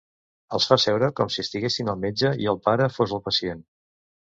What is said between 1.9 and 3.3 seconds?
al metge i el pare fos el